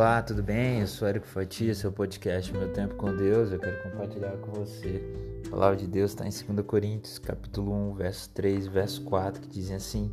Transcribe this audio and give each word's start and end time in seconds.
Olá, 0.00 0.22
tudo 0.22 0.42
bem? 0.42 0.80
Eu 0.80 0.86
sou 0.86 1.06
Érico 1.06 1.26
Fatia, 1.26 1.74
seu 1.74 1.92
podcast 1.92 2.50
Meu 2.54 2.72
Tempo 2.72 2.94
com 2.94 3.14
Deus. 3.14 3.52
Eu 3.52 3.58
quero 3.58 3.82
compartilhar 3.82 4.34
com 4.38 4.50
você. 4.50 5.04
A 5.46 5.50
palavra 5.50 5.76
de 5.76 5.86
Deus 5.86 6.12
está 6.12 6.26
em 6.26 6.30
2 6.30 6.66
Coríntios, 6.66 7.18
capítulo 7.18 7.70
1, 7.90 7.94
verso 7.96 8.30
3, 8.30 8.66
verso 8.66 9.02
4, 9.02 9.42
que 9.42 9.48
dizem 9.48 9.76
assim: 9.76 10.10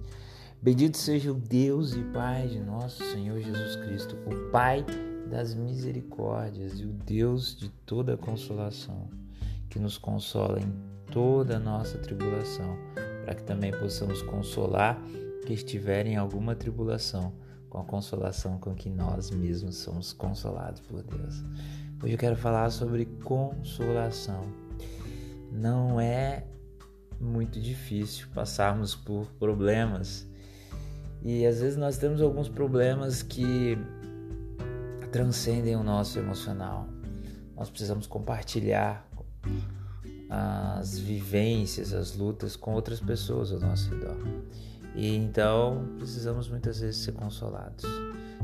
Bendito 0.61 0.97
seja 0.97 1.31
o 1.31 1.35
Deus 1.35 1.93
e 1.93 2.03
Pai 2.03 2.47
de 2.49 2.59
nosso 2.59 3.01
Senhor 3.13 3.39
Jesus 3.39 3.77
Cristo, 3.77 4.17
o 4.25 4.51
Pai 4.51 4.85
das 5.29 5.55
misericórdias 5.55 6.81
e 6.81 6.83
o 6.83 6.91
Deus 6.91 7.55
de 7.55 7.69
toda 7.85 8.17
consolação, 8.17 9.09
que 9.69 9.79
nos 9.79 9.97
consola 9.97 10.59
em 10.59 10.69
toda 11.13 11.55
a 11.55 11.59
nossa 11.59 11.97
tribulação, 11.97 12.77
para 13.23 13.35
que 13.35 13.43
também 13.43 13.71
possamos 13.71 14.21
consolar 14.21 15.01
que 15.45 15.53
estiverem 15.53 16.15
em 16.15 16.17
alguma 16.17 16.55
tribulação 16.55 17.46
com 17.69 17.79
a 17.79 17.83
consolação 17.83 18.57
com 18.57 18.73
que 18.73 18.89
nós 18.89 19.29
mesmos 19.29 19.77
somos 19.77 20.13
consolados 20.13 20.81
por 20.81 21.03
Deus. 21.03 21.43
Hoje 22.01 22.13
eu 22.13 22.17
quero 22.17 22.35
falar 22.35 22.69
sobre 22.69 23.05
consolação. 23.23 24.45
Não 25.51 25.99
é 25.99 26.45
muito 27.19 27.59
difícil 27.59 28.27
passarmos 28.33 28.95
por 28.95 29.25
problemas 29.39 30.27
e 31.23 31.45
às 31.45 31.59
vezes 31.59 31.77
nós 31.77 31.97
temos 31.97 32.21
alguns 32.21 32.47
problemas 32.47 33.23
que 33.23 33.77
transcendem 35.11 35.75
o 35.75 35.83
nosso 35.83 36.19
emocional. 36.19 36.87
Nós 37.55 37.69
precisamos 37.69 38.05
compartilhar 38.05 39.07
as 40.29 40.99
vivências, 40.99 41.93
as 41.93 42.15
lutas 42.15 42.55
com 42.55 42.73
outras 42.73 42.99
pessoas 42.99 43.51
ao 43.51 43.59
nosso 43.59 43.89
redor. 43.89 44.17
E 44.95 45.15
então 45.15 45.87
precisamos 45.97 46.49
muitas 46.49 46.79
vezes 46.79 46.97
ser 46.97 47.11
consolados. 47.11 47.85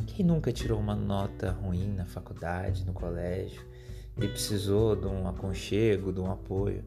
Quem 0.07 0.25
nunca 0.25 0.51
tirou 0.51 0.79
uma 0.79 0.95
nota 0.95 1.51
ruim 1.51 1.93
na 1.93 2.05
faculdade, 2.05 2.85
no 2.85 2.93
colégio, 2.93 3.61
e 4.17 4.27
precisou 4.27 4.95
de 4.95 5.07
um 5.07 5.27
aconchego, 5.27 6.11
de 6.11 6.19
um 6.19 6.31
apoio? 6.31 6.83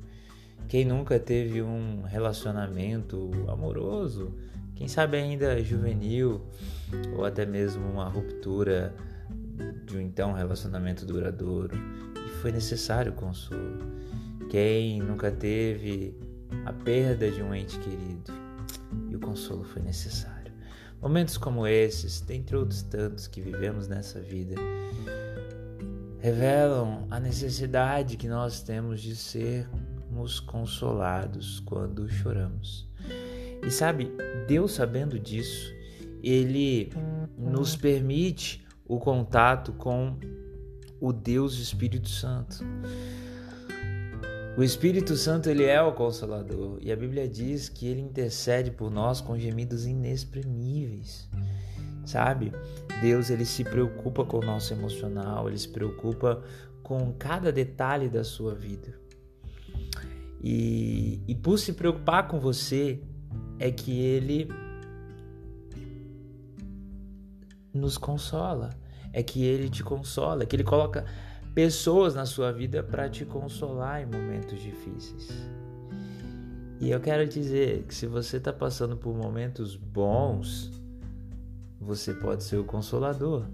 Quem 0.69 0.85
nunca 0.85 1.19
teve 1.19 1.63
um 1.63 2.03
relacionamento 2.03 3.31
amoroso, 3.49 4.33
quem 4.75 4.89
sabe 4.89 5.17
ainda 5.17 5.63
juvenil, 5.63 6.41
ou 7.17 7.25
até 7.25 7.47
mesmo 7.47 7.89
uma 7.89 8.09
ruptura 8.09 8.95
de 9.87 9.97
um 9.97 10.01
então 10.01 10.33
relacionamento 10.33 11.07
duradouro, 11.07 11.77
e 12.27 12.29
foi 12.41 12.53
necessário 12.53 13.13
consolo? 13.13 13.79
Quem 14.51 15.01
nunca 15.01 15.31
teve 15.31 16.15
a 16.65 16.73
perda 16.73 17.31
de 17.31 17.43
um 17.43 17.55
ente 17.55 17.79
querido? 17.79 18.46
E 19.09 19.17
o 19.17 19.21
consolo 19.21 19.65
foi 19.65 19.83
necessário. 19.83 20.53
Momentos 21.01 21.37
como 21.37 21.67
esses, 21.67 22.21
dentre 22.21 22.57
outros 22.57 22.83
tantos 22.83 23.27
que 23.27 23.41
vivemos 23.41 23.87
nessa 23.87 24.21
vida, 24.21 24.57
revelam 26.19 27.07
a 27.11 27.21
necessidade 27.21 28.17
que 28.17 28.27
nós 28.27 28.63
temos 28.63 29.01
de 29.01 29.15
sermos 29.15 30.41
consolados 30.41 31.61
quando 31.61 32.09
choramos. 32.09 32.89
E 33.65 33.71
sabe, 33.71 34.11
Deus 34.49 34.73
sabendo 34.73 35.19
disso, 35.19 35.73
ele 36.23 36.91
nos 37.39 37.77
permite 37.77 38.67
o 38.85 38.99
contato 38.99 39.73
com 39.73 40.17
o 41.01 41.13
Deus 41.13 41.59
Espírito 41.59 42.09
Santo. 42.09 42.65
O 44.57 44.63
Espírito 44.63 45.17
Santo 45.17 45.51
ele 45.51 45.65
é 45.65 45.83
o 45.83 45.93
consolador 45.93 46.79
e 46.81 46.91
a 46.91 46.97
Bíblia 46.97 47.29
diz 47.29 47.69
que 47.69 47.87
ele 47.87 48.01
intercede 48.01 48.71
por 48.71 48.91
nós 48.91 49.21
com 49.21 49.39
gemidos 49.39 49.85
inexprimíveis. 49.85 51.29
Sabe? 52.07 52.53
Deus 53.03 53.29
ele 53.29 53.45
se 53.45 53.63
preocupa 53.63 54.25
com 54.25 54.39
o 54.39 54.45
nosso 54.45 54.73
emocional, 54.73 55.47
ele 55.47 55.59
se 55.59 55.69
preocupa 55.69 56.43
com 56.83 57.13
cada 57.19 57.53
detalhe 57.53 58.09
da 58.09 58.25
sua 58.25 58.55
vida. 58.55 58.99
E, 60.43 61.21
e 61.29 61.35
por 61.35 61.59
se 61.59 61.75
preocupar 61.75 62.27
com 62.27 62.41
você, 62.41 63.03
é 63.59 63.71
que 63.71 64.01
ele 64.01 64.49
nos 67.75 67.99
consola, 67.99 68.71
é 69.13 69.23
que 69.23 69.45
ele 69.45 69.69
te 69.69 69.85
consola, 69.85 70.45
é 70.45 70.47
que 70.47 70.57
ele 70.57 70.65
coloca 70.65 71.05
pessoas 71.57 72.15
na 72.15 72.27
sua 72.27 72.53
vida 72.53 72.83
para 72.83 73.09
te 73.09 73.25
consolar 73.25 74.03
em 74.03 74.05
momentos 74.05 74.61
difíceis. 74.61 75.31
E 76.79 76.91
eu 76.91 77.01
quero 77.01 77.27
dizer 77.27 77.85
que 77.85 77.95
se 77.95 78.07
você 78.07 78.37
está 78.37 78.53
passando 78.53 78.95
por 78.95 79.17
momentos 79.17 79.75
bons, 79.75 80.71
você 81.81 82.13
pode 82.13 82.45
ser 82.45 82.59
o 82.59 82.65
consolador. 82.65 83.47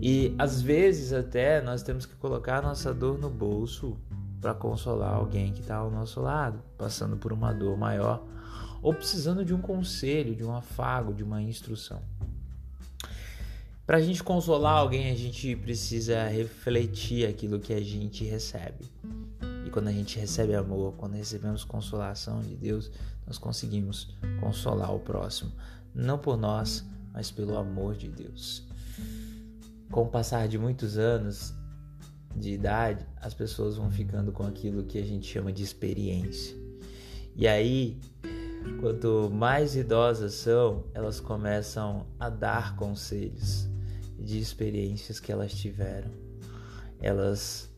E 0.00 0.32
às 0.38 0.62
vezes 0.62 1.12
até 1.12 1.60
nós 1.60 1.82
temos 1.82 2.06
que 2.06 2.14
colocar 2.14 2.62
nossa 2.62 2.94
dor 2.94 3.18
no 3.18 3.30
bolso 3.30 3.98
para 4.40 4.54
consolar 4.54 5.12
alguém 5.12 5.52
que 5.52 5.62
está 5.62 5.78
ao 5.78 5.90
nosso 5.90 6.20
lado, 6.20 6.62
passando 6.78 7.16
por 7.16 7.32
uma 7.32 7.52
dor 7.52 7.76
maior, 7.76 8.24
ou 8.80 8.94
precisando 8.94 9.44
de 9.44 9.52
um 9.52 9.60
conselho, 9.60 10.36
de 10.36 10.44
um 10.44 10.54
afago, 10.54 11.12
de 11.12 11.24
uma 11.24 11.42
instrução. 11.42 12.00
Para 13.86 13.98
a 13.98 14.00
gente 14.00 14.24
consolar 14.24 14.78
alguém, 14.78 15.12
a 15.12 15.14
gente 15.14 15.54
precisa 15.54 16.26
refletir 16.26 17.24
aquilo 17.24 17.60
que 17.60 17.72
a 17.72 17.80
gente 17.80 18.24
recebe. 18.24 18.84
E 19.64 19.70
quando 19.70 19.86
a 19.86 19.92
gente 19.92 20.18
recebe 20.18 20.56
amor, 20.56 20.94
quando 20.96 21.14
recebemos 21.14 21.62
consolação 21.62 22.40
de 22.40 22.56
Deus, 22.56 22.90
nós 23.24 23.38
conseguimos 23.38 24.12
consolar 24.40 24.92
o 24.92 24.98
próximo, 24.98 25.52
não 25.94 26.18
por 26.18 26.36
nós, 26.36 26.84
mas 27.12 27.30
pelo 27.30 27.56
amor 27.56 27.94
de 27.94 28.08
Deus. 28.08 28.66
Com 29.92 30.02
o 30.02 30.08
passar 30.08 30.48
de 30.48 30.58
muitos 30.58 30.98
anos 30.98 31.54
de 32.34 32.54
idade, 32.54 33.06
as 33.20 33.34
pessoas 33.34 33.76
vão 33.76 33.88
ficando 33.88 34.32
com 34.32 34.44
aquilo 34.44 34.82
que 34.82 34.98
a 34.98 35.04
gente 35.04 35.28
chama 35.28 35.52
de 35.52 35.62
experiência. 35.62 36.56
E 37.36 37.46
aí, 37.46 38.00
quanto 38.80 39.30
mais 39.32 39.76
idosas 39.76 40.34
são, 40.34 40.86
elas 40.92 41.20
começam 41.20 42.04
a 42.18 42.28
dar 42.28 42.74
conselhos 42.74 43.75
de 44.18 44.38
experiências 44.38 45.20
que 45.20 45.30
elas 45.30 45.52
tiveram. 45.54 46.10
Elas 47.00 47.70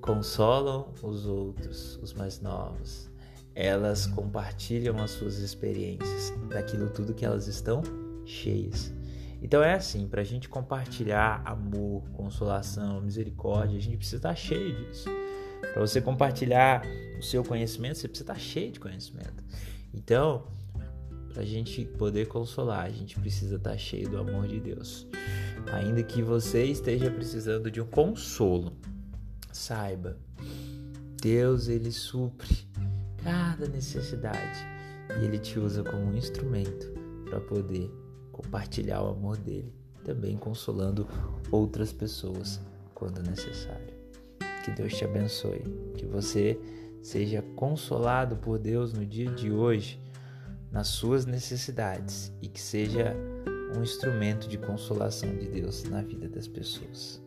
consolam 0.00 0.92
os 1.02 1.26
outros, 1.26 1.98
os 2.02 2.12
mais 2.12 2.40
novos. 2.40 3.10
Elas 3.54 4.06
compartilham 4.06 4.96
as 4.98 5.10
suas 5.10 5.38
experiências 5.38 6.32
daquilo 6.48 6.88
tudo 6.90 7.14
que 7.14 7.24
elas 7.24 7.46
estão 7.46 7.82
cheias. 8.24 8.92
Então 9.42 9.62
é 9.62 9.74
assim, 9.74 10.06
para 10.06 10.20
a 10.20 10.24
gente 10.24 10.48
compartilhar 10.48 11.42
amor, 11.44 12.02
consolação, 12.12 13.00
misericórdia, 13.00 13.78
a 13.78 13.80
gente 13.80 13.96
precisa 13.96 14.18
estar 14.18 14.34
cheio 14.34 14.74
disso. 14.76 15.08
Para 15.60 15.80
você 15.80 16.00
compartilhar 16.00 16.82
o 17.18 17.22
seu 17.22 17.44
conhecimento, 17.44 17.98
você 17.98 18.08
precisa 18.08 18.32
estar 18.32 18.40
cheio 18.40 18.72
de 18.72 18.80
conhecimento. 18.80 19.42
Então, 19.92 20.46
para 21.32 21.42
a 21.42 21.46
gente 21.46 21.84
poder 21.84 22.26
consolar, 22.26 22.84
a 22.84 22.90
gente 22.90 23.18
precisa 23.18 23.56
estar 23.56 23.70
tá 23.70 23.78
cheio 23.78 24.08
do 24.08 24.18
amor 24.18 24.46
de 24.46 24.60
Deus. 24.60 25.06
Ainda 25.72 26.02
que 26.02 26.22
você 26.22 26.64
esteja 26.64 27.10
precisando 27.10 27.70
de 27.70 27.80
um 27.80 27.86
consolo, 27.86 28.72
saiba, 29.52 30.16
Deus 31.20 31.68
ele 31.68 31.92
supre 31.92 32.48
cada 33.22 33.68
necessidade 33.68 34.58
e 35.20 35.24
ele 35.24 35.38
te 35.38 35.58
usa 35.58 35.82
como 35.82 36.02
um 36.02 36.16
instrumento 36.16 36.90
para 37.24 37.40
poder 37.40 37.90
compartilhar 38.32 39.02
o 39.02 39.10
amor 39.10 39.36
dele, 39.36 39.72
também 40.04 40.36
consolando 40.36 41.06
outras 41.50 41.92
pessoas 41.92 42.60
quando 42.94 43.22
necessário. 43.22 43.94
Que 44.64 44.70
Deus 44.70 44.94
te 44.94 45.04
abençoe, 45.04 45.62
que 45.96 46.06
você 46.06 46.58
seja 47.02 47.42
consolado 47.54 48.36
por 48.36 48.58
Deus 48.58 48.92
no 48.92 49.06
dia 49.06 49.30
de 49.30 49.50
hoje 49.50 49.98
nas 50.70 50.88
suas 50.88 51.26
necessidades 51.26 52.32
e 52.40 52.48
que 52.48 52.60
seja 52.60 53.14
um 53.76 53.82
instrumento 53.82 54.48
de 54.48 54.58
consolação 54.58 55.28
de 55.36 55.46
Deus 55.46 55.84
na 55.84 56.02
vida 56.02 56.28
das 56.28 56.46
pessoas. 56.46 57.20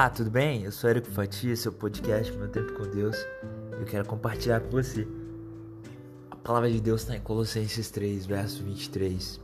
Olá, 0.00 0.08
tudo 0.08 0.30
bem? 0.30 0.62
Eu 0.62 0.72
sou 0.72 0.88
Érico 0.88 1.10
Fatia, 1.10 1.54
seu 1.54 1.70
podcast 1.70 2.34
Meu 2.34 2.48
Tempo 2.48 2.72
com 2.72 2.84
Deus. 2.84 3.14
Eu 3.78 3.84
quero 3.84 4.06
compartilhar 4.06 4.58
com 4.60 4.70
você. 4.70 5.06
A 6.30 6.36
palavra 6.36 6.70
de 6.70 6.80
Deus 6.80 7.02
está 7.02 7.14
em 7.14 7.20
Colossenses 7.20 7.90
3, 7.90 8.24
verso 8.24 8.64
23, 8.64 9.38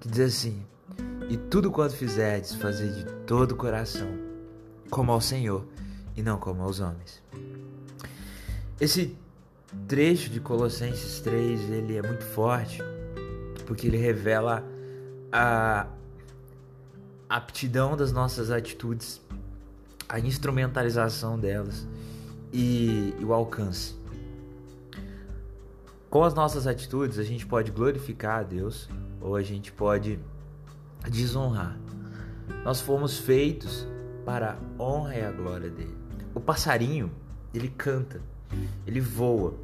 que 0.00 0.08
diz 0.08 0.20
assim: 0.20 0.64
E 1.28 1.36
tudo 1.36 1.70
quanto 1.70 1.94
fizerdes, 1.94 2.54
fazer 2.54 2.90
de 2.90 3.04
todo 3.26 3.52
o 3.52 3.56
coração, 3.56 4.08
como 4.88 5.12
ao 5.12 5.20
Senhor 5.20 5.62
e 6.16 6.22
não 6.22 6.38
como 6.38 6.62
aos 6.62 6.80
homens. 6.80 7.22
Esse 8.80 9.14
trecho 9.86 10.30
de 10.30 10.40
Colossenses 10.40 11.20
3, 11.20 11.68
ele 11.68 11.98
é 11.98 12.02
muito 12.02 12.24
forte, 12.24 12.78
porque 13.66 13.88
ele 13.88 13.98
revela 13.98 14.64
a 15.30 15.86
aptidão 17.36 17.96
das 17.96 18.12
nossas 18.12 18.50
atitudes, 18.50 19.20
a 20.08 20.20
instrumentalização 20.20 21.36
delas 21.36 21.84
e, 22.52 23.12
e 23.18 23.24
o 23.24 23.32
alcance. 23.32 23.96
Com 26.08 26.22
as 26.22 26.32
nossas 26.32 26.68
atitudes, 26.68 27.18
a 27.18 27.24
gente 27.24 27.44
pode 27.44 27.72
glorificar 27.72 28.38
a 28.38 28.42
Deus 28.44 28.88
ou 29.20 29.34
a 29.34 29.42
gente 29.42 29.72
pode 29.72 30.20
desonrar. 31.10 31.76
Nós 32.64 32.80
fomos 32.80 33.18
feitos 33.18 33.84
para 34.24 34.52
a 34.52 34.82
honra 34.82 35.16
e 35.16 35.24
a 35.24 35.32
glória 35.32 35.70
dele. 35.70 35.96
O 36.32 36.40
passarinho, 36.40 37.10
ele 37.52 37.68
canta, 37.68 38.22
ele 38.86 39.00
voa, 39.00 39.54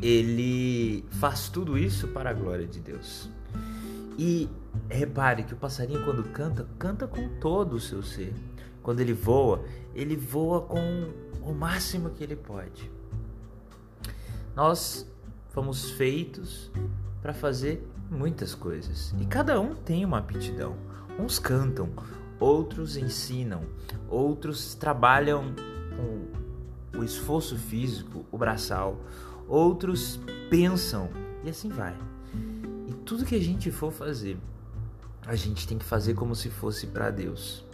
ele 0.00 1.04
faz 1.18 1.48
tudo 1.48 1.76
isso 1.76 2.06
para 2.06 2.30
a 2.30 2.32
glória 2.32 2.66
de 2.66 2.78
Deus. 2.78 3.28
E 4.18 4.50
repare 4.90 5.44
que 5.44 5.54
o 5.54 5.56
passarinho, 5.56 6.04
quando 6.04 6.24
canta, 6.24 6.66
canta 6.78 7.06
com 7.06 7.28
todo 7.38 7.74
o 7.74 7.80
seu 7.80 8.02
ser. 8.02 8.34
Quando 8.82 9.00
ele 9.00 9.12
voa, 9.12 9.64
ele 9.94 10.16
voa 10.16 10.62
com 10.62 11.12
o 11.42 11.52
máximo 11.52 12.10
que 12.10 12.24
ele 12.24 12.34
pode. 12.34 12.90
Nós 14.56 15.08
fomos 15.50 15.90
feitos 15.92 16.70
para 17.22 17.32
fazer 17.32 17.86
muitas 18.10 18.54
coisas 18.54 19.14
e 19.20 19.26
cada 19.26 19.60
um 19.60 19.74
tem 19.74 20.04
uma 20.04 20.18
aptidão. 20.18 20.74
Uns 21.18 21.38
cantam, 21.38 21.90
outros 22.40 22.96
ensinam, 22.96 23.62
outros 24.08 24.74
trabalham 24.74 25.54
com 25.96 26.98
o 26.98 27.04
esforço 27.04 27.56
físico, 27.56 28.24
o 28.32 28.38
braçal, 28.38 28.98
outros 29.46 30.18
pensam 30.50 31.08
e 31.44 31.50
assim 31.50 31.68
vai. 31.68 31.96
Tudo 33.08 33.24
que 33.24 33.36
a 33.36 33.42
gente 33.42 33.70
for 33.70 33.90
fazer, 33.90 34.36
a 35.26 35.34
gente 35.34 35.66
tem 35.66 35.78
que 35.78 35.84
fazer 35.86 36.12
como 36.12 36.36
se 36.36 36.50
fosse 36.50 36.88
para 36.88 37.08
Deus. 37.08 37.64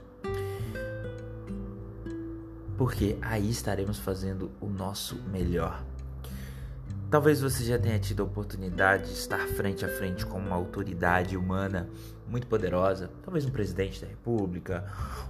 Porque 2.78 3.18
aí 3.20 3.50
estaremos 3.50 3.98
fazendo 3.98 4.52
o 4.60 4.68
nosso 4.68 5.20
melhor. 5.32 5.84
Talvez 7.10 7.40
você 7.40 7.64
já 7.64 7.76
tenha 7.76 7.98
tido 7.98 8.22
a 8.22 8.26
oportunidade 8.26 9.08
de 9.08 9.14
estar 9.14 9.40
frente 9.48 9.84
a 9.84 9.88
frente 9.88 10.24
com 10.24 10.38
uma 10.38 10.54
autoridade 10.54 11.36
humana 11.36 11.90
muito 12.28 12.46
poderosa, 12.46 13.10
talvez 13.24 13.44
um 13.44 13.50
presidente 13.50 14.00
da 14.00 14.06
república, 14.06 14.84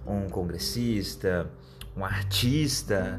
um 0.07 0.29
congressista, 0.29 1.51
um 1.97 2.05
artista. 2.05 3.19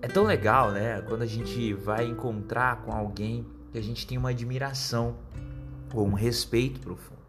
É 0.00 0.06
tão 0.06 0.22
legal, 0.22 0.70
né? 0.70 1.00
Quando 1.00 1.22
a 1.22 1.26
gente 1.26 1.72
vai 1.72 2.06
encontrar 2.06 2.82
com 2.82 2.92
alguém 2.92 3.44
que 3.72 3.78
a 3.78 3.82
gente 3.82 4.06
tem 4.06 4.16
uma 4.16 4.30
admiração 4.30 5.16
ou 5.92 6.06
um 6.06 6.14
respeito 6.14 6.80
profundo. 6.80 7.20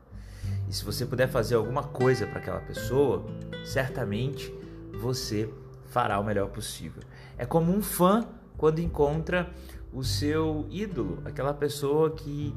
E 0.70 0.74
se 0.74 0.84
você 0.84 1.06
puder 1.06 1.28
fazer 1.28 1.56
alguma 1.56 1.84
coisa 1.84 2.28
para 2.28 2.40
aquela 2.40 2.60
pessoa, 2.60 3.26
certamente 3.66 4.54
você 5.00 5.50
fará 5.90 6.20
o 6.20 6.24
melhor 6.24 6.50
possível. 6.50 7.02
É 7.38 7.46
como 7.46 7.74
um 7.74 7.82
fã 7.82 8.28
quando 8.58 8.80
encontra 8.80 9.50
o 9.94 10.04
seu 10.04 10.68
ídolo, 10.70 11.22
aquela 11.24 11.54
pessoa 11.54 12.12
que 12.12 12.54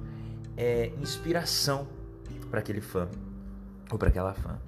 é 0.57 0.93
inspiração 1.01 1.87
para 2.51 2.61
aquele 2.61 2.81
fã 2.81 3.09
ou 3.91 3.99
para 3.99 4.09
aquela 4.09 4.35
fã. 4.35 4.59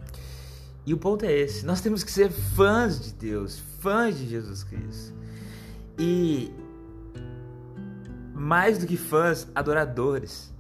E 0.87 0.95
o 0.95 0.99
ponto 0.99 1.25
é 1.25 1.33
esse: 1.33 1.65
nós 1.65 1.81
temos 1.81 2.05
que 2.05 2.13
ser 2.13 2.31
fãs 2.31 3.01
de 3.01 3.13
Deus, 3.13 3.59
fãs 3.81 4.17
de 4.17 4.29
Jesus 4.29 4.63
Cristo. 4.63 5.15
E 5.99 6.53
mais 8.35 8.79
do 8.79 8.87
que 8.87 8.97
fãs, 8.97 9.49
adoradores. 9.55 10.52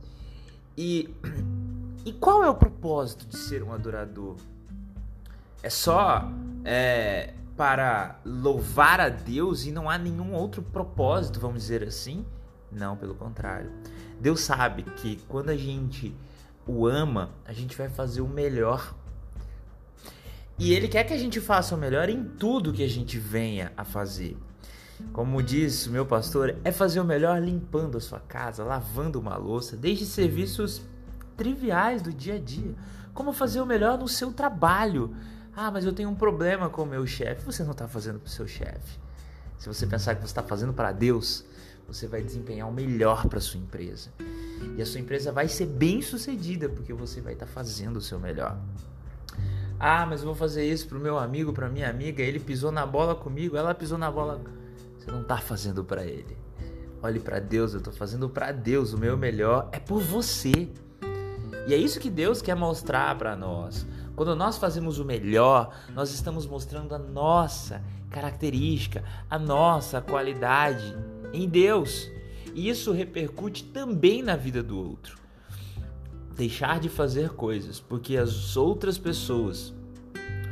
E, 0.76 1.14
e 2.04 2.12
qual 2.12 2.42
é 2.42 2.48
o 2.48 2.54
propósito 2.54 3.26
de 3.26 3.36
ser 3.36 3.62
um 3.62 3.72
adorador? 3.72 4.36
É 5.62 5.70
só 5.70 6.28
é, 6.64 7.34
para 7.56 8.20
louvar 8.24 9.00
a 9.00 9.08
Deus 9.08 9.64
e 9.64 9.72
não 9.72 9.88
há 9.88 9.96
nenhum 9.96 10.32
outro 10.32 10.62
propósito, 10.62 11.38
vamos 11.38 11.62
dizer 11.62 11.84
assim? 11.84 12.24
Não, 12.70 12.96
pelo 12.96 13.14
contrário. 13.14 13.70
Deus 14.20 14.40
sabe 14.40 14.82
que 14.82 15.16
quando 15.28 15.50
a 15.50 15.56
gente 15.56 16.14
o 16.66 16.86
ama, 16.86 17.30
a 17.44 17.52
gente 17.52 17.76
vai 17.76 17.88
fazer 17.88 18.20
o 18.20 18.28
melhor. 18.28 18.94
E 20.58 20.72
Ele 20.72 20.88
quer 20.88 21.04
que 21.04 21.12
a 21.12 21.18
gente 21.18 21.40
faça 21.40 21.74
o 21.74 21.78
melhor 21.78 22.08
em 22.08 22.24
tudo 22.24 22.72
que 22.72 22.84
a 22.84 22.88
gente 22.88 23.18
venha 23.18 23.72
a 23.76 23.84
fazer. 23.84 24.36
Como 25.12 25.42
diz 25.42 25.86
o 25.86 25.90
meu 25.90 26.06
pastor, 26.06 26.56
é 26.64 26.72
fazer 26.72 27.00
o 27.00 27.04
melhor 27.04 27.40
limpando 27.42 27.98
a 27.98 28.00
sua 28.00 28.20
casa, 28.20 28.64
lavando 28.64 29.20
uma 29.20 29.36
louça, 29.36 29.76
desde 29.76 30.06
serviços 30.06 30.82
triviais 31.36 32.00
do 32.00 32.12
dia 32.12 32.34
a 32.34 32.38
dia. 32.38 32.74
Como 33.12 33.32
fazer 33.32 33.60
o 33.60 33.66
melhor 33.66 33.98
no 33.98 34.08
seu 34.08 34.32
trabalho, 34.32 35.14
ah, 35.54 35.70
mas 35.70 35.84
eu 35.84 35.92
tenho 35.92 36.08
um 36.08 36.14
problema 36.14 36.70
com 36.70 36.82
o 36.82 36.86
meu 36.86 37.06
chefe. 37.06 37.44
Você 37.44 37.62
não 37.62 37.72
está 37.72 37.86
fazendo 37.86 38.18
para 38.18 38.26
o 38.26 38.30
seu 38.30 38.46
chefe. 38.48 38.98
Se 39.58 39.68
você 39.68 39.86
pensar 39.86 40.14
que 40.14 40.22
você 40.22 40.26
está 40.26 40.42
fazendo 40.42 40.72
para 40.72 40.92
Deus, 40.92 41.44
você 41.86 42.06
vai 42.06 42.22
desempenhar 42.22 42.68
o 42.68 42.72
melhor 42.72 43.26
para 43.28 43.38
sua 43.38 43.60
empresa. 43.60 44.10
E 44.76 44.82
a 44.82 44.86
sua 44.86 45.00
empresa 45.00 45.30
vai 45.30 45.46
ser 45.46 45.66
bem 45.66 46.00
sucedida 46.00 46.68
porque 46.68 46.92
você 46.92 47.20
vai 47.20 47.34
estar 47.34 47.46
tá 47.46 47.52
fazendo 47.52 47.98
o 47.98 48.00
seu 48.00 48.18
melhor. 48.18 48.58
Ah, 49.78 50.06
mas 50.06 50.20
eu 50.20 50.26
vou 50.26 50.34
fazer 50.34 50.64
isso 50.64 50.88
para 50.88 50.96
o 50.96 51.00
meu 51.00 51.18
amigo, 51.18 51.52
para 51.52 51.68
minha 51.68 51.90
amiga. 51.90 52.22
Ele 52.22 52.40
pisou 52.40 52.72
na 52.72 52.86
bola 52.86 53.14
comigo, 53.14 53.56
ela 53.56 53.74
pisou 53.74 53.98
na 53.98 54.10
bola. 54.10 54.40
Você 55.02 55.10
não 55.10 55.22
está 55.22 55.36
fazendo 55.36 55.82
para 55.82 56.04
ele. 56.04 56.36
Olhe 57.02 57.18
para 57.18 57.40
Deus, 57.40 57.72
eu 57.72 57.78
estou 57.78 57.92
fazendo 57.92 58.28
para 58.28 58.52
Deus. 58.52 58.92
O 58.92 58.98
meu 58.98 59.16
melhor 59.16 59.68
é 59.72 59.80
por 59.80 60.00
você. 60.00 60.70
E 61.66 61.74
é 61.74 61.76
isso 61.76 61.98
que 61.98 62.08
Deus 62.08 62.40
quer 62.40 62.54
mostrar 62.54 63.18
para 63.18 63.34
nós. 63.34 63.84
Quando 64.14 64.36
nós 64.36 64.58
fazemos 64.58 65.00
o 65.00 65.04
melhor, 65.04 65.74
nós 65.92 66.12
estamos 66.12 66.46
mostrando 66.46 66.94
a 66.94 66.98
nossa 67.00 67.82
característica, 68.10 69.02
a 69.28 69.40
nossa 69.40 70.00
qualidade 70.00 70.96
em 71.32 71.48
Deus. 71.48 72.08
E 72.54 72.68
isso 72.68 72.92
repercute 72.92 73.64
também 73.64 74.22
na 74.22 74.36
vida 74.36 74.62
do 74.62 74.78
outro. 74.78 75.18
Deixar 76.36 76.78
de 76.78 76.88
fazer 76.88 77.30
coisas 77.30 77.80
porque 77.80 78.16
as 78.16 78.56
outras 78.56 78.98
pessoas 78.98 79.74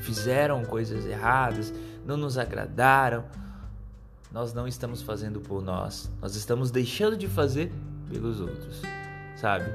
fizeram 0.00 0.64
coisas 0.64 1.07
erradas, 1.07 1.73
não 2.04 2.16
nos 2.16 2.37
agradaram, 2.37 3.25
nós 4.33 4.53
não 4.53 4.67
estamos 4.67 5.03
fazendo 5.03 5.41
por 5.41 5.63
nós. 5.63 6.11
Nós 6.21 6.37
estamos 6.37 6.71
deixando 6.71 7.17
de 7.17 7.29
fazer 7.29 7.73
pelos 8.09 8.41
outros. 8.41 8.83
Sabe? 9.37 9.71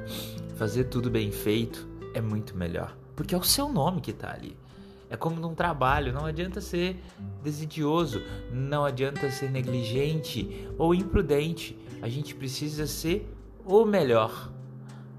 Fazer 0.56 0.86
tudo 0.86 1.10
bem 1.10 1.32
feito 1.32 1.88
é 2.14 2.22
muito 2.22 2.56
melhor 2.56 2.96
porque 3.16 3.34
é 3.34 3.38
o 3.38 3.44
seu 3.44 3.70
nome 3.70 4.02
que 4.02 4.12
está 4.12 4.34
ali. 4.34 4.58
É 5.10 5.16
como 5.16 5.40
num 5.40 5.56
trabalho, 5.56 6.12
não 6.12 6.26
adianta 6.26 6.60
ser 6.60 7.00
desidioso, 7.44 8.22
não 8.52 8.84
adianta 8.84 9.32
ser 9.32 9.50
negligente 9.50 10.68
ou 10.78 10.94
imprudente. 10.94 11.78
A 12.02 12.10
gente 12.10 12.36
precisa 12.36 12.86
ser 12.86 13.32
o 13.64 13.86
melhor, 13.86 14.52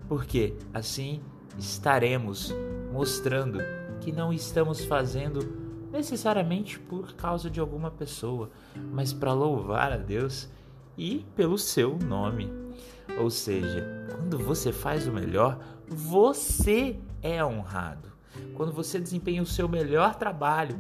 porque 0.08 0.54
assim 0.74 1.22
estaremos 1.58 2.52
mostrando 2.92 3.60
que 4.00 4.12
não 4.12 4.32
estamos 4.32 4.84
fazendo 4.84 5.65
necessariamente 5.96 6.78
por 6.78 7.14
causa 7.14 7.50
de 7.50 7.58
alguma 7.58 7.90
pessoa, 7.90 8.50
mas 8.92 9.12
para 9.12 9.32
louvar 9.32 9.92
a 9.92 9.96
Deus 9.96 10.48
e 10.96 11.24
pelo 11.34 11.58
seu 11.58 11.96
nome. 11.98 12.52
Ou 13.18 13.30
seja, 13.30 14.06
quando 14.10 14.38
você 14.38 14.72
faz 14.72 15.06
o 15.06 15.12
melhor, 15.12 15.58
você 15.88 16.98
é 17.22 17.44
honrado. 17.44 18.12
Quando 18.54 18.72
você 18.72 19.00
desempenha 19.00 19.42
o 19.42 19.46
seu 19.46 19.68
melhor 19.68 20.14
trabalho, 20.14 20.78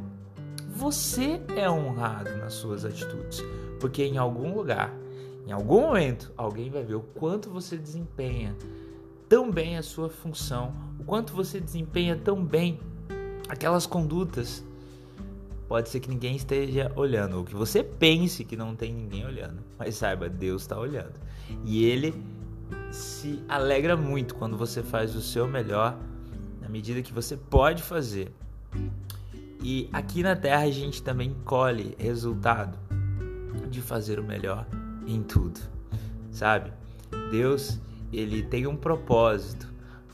você 0.68 1.40
é 1.56 1.70
honrado 1.70 2.36
nas 2.36 2.52
suas 2.52 2.84
atitudes, 2.84 3.42
porque 3.80 4.04
em 4.04 4.18
algum 4.18 4.54
lugar, 4.54 4.94
em 5.46 5.52
algum 5.52 5.82
momento, 5.82 6.32
alguém 6.36 6.68
vai 6.68 6.82
ver 6.82 6.96
o 6.96 7.00
quanto 7.00 7.48
você 7.48 7.78
desempenha 7.78 8.54
tão 9.28 9.50
bem 9.50 9.78
a 9.78 9.82
sua 9.82 10.10
função, 10.10 10.74
o 11.00 11.04
quanto 11.04 11.32
você 11.32 11.60
desempenha 11.60 12.20
tão 12.22 12.44
bem 12.44 12.78
aquelas 13.48 13.86
condutas. 13.86 14.64
Pode 15.68 15.88
ser 15.88 16.00
que 16.00 16.08
ninguém 16.08 16.36
esteja 16.36 16.92
olhando, 16.94 17.38
ou 17.38 17.44
que 17.44 17.54
você 17.54 17.82
pense 17.82 18.44
que 18.44 18.56
não 18.56 18.76
tem 18.76 18.92
ninguém 18.92 19.26
olhando, 19.26 19.62
mas 19.78 19.96
saiba, 19.96 20.28
Deus 20.28 20.62
está 20.62 20.78
olhando. 20.78 21.14
E 21.64 21.84
Ele 21.84 22.14
se 22.90 23.42
alegra 23.48 23.96
muito 23.96 24.34
quando 24.34 24.56
você 24.56 24.82
faz 24.82 25.14
o 25.16 25.20
seu 25.20 25.48
melhor 25.48 25.98
na 26.60 26.68
medida 26.68 27.02
que 27.02 27.12
você 27.12 27.36
pode 27.36 27.82
fazer. 27.82 28.32
E 29.62 29.88
aqui 29.92 30.22
na 30.22 30.36
Terra 30.36 30.64
a 30.64 30.70
gente 30.70 31.02
também 31.02 31.34
colhe 31.44 31.96
resultado 31.98 32.78
de 33.68 33.80
fazer 33.80 34.20
o 34.20 34.24
melhor 34.24 34.66
em 35.06 35.22
tudo, 35.22 35.60
sabe? 36.30 36.72
Deus, 37.30 37.80
ele 38.12 38.42
tem 38.42 38.66
um 38.66 38.76
propósito 38.76 39.72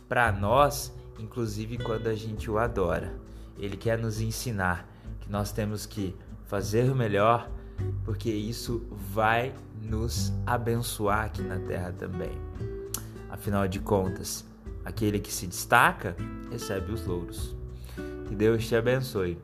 para 0.09 0.33
nós, 0.33 0.95
inclusive 1.19 1.79
quando 1.79 2.07
a 2.07 2.15
gente 2.15 2.51
o 2.51 2.59
adora. 2.59 3.15
Ele 3.59 3.77
quer 3.77 3.99
nos 3.99 4.21
ensinar 4.21 4.92
que 5.23 5.31
nós 5.31 5.53
temos 5.53 5.87
que 5.87 6.15
fazer 6.45 6.91
o 6.91 6.95
melhor, 6.95 7.51
porque 8.05 8.31
isso 8.31 8.87
vai 8.91 9.55
nos 9.81 10.33
abençoar 10.45 11.25
aqui 11.25 11.43
na 11.43 11.59
terra 11.59 11.93
também. 11.93 12.33
Afinal 13.31 13.67
de 13.67 13.81
contas, 13.81 14.45
aquele 14.85 15.19
que 15.19 15.33
se 15.33 15.47
destaca 15.47 16.15
recebe 16.51 16.93
os 16.93 17.07
louros. 17.07 17.57
Que 18.27 18.35
Deus 18.35 18.67
te 18.67 18.77
abençoe, 18.77 19.39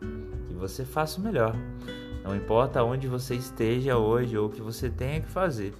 que 0.47 0.54
você 0.54 0.85
faça 0.85 1.18
o 1.18 1.23
melhor. 1.23 1.54
Não 2.23 2.37
importa 2.37 2.82
onde 2.82 3.08
você 3.08 3.35
esteja 3.35 3.97
hoje 3.97 4.37
ou 4.37 4.49
o 4.49 4.50
que 4.50 4.61
você 4.61 4.90
tenha 4.90 5.20
que 5.20 5.30
fazer, 5.30 5.73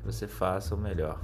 que 0.00 0.06
você 0.06 0.28
faça 0.28 0.74
o 0.74 0.78
melhor. 0.78 1.20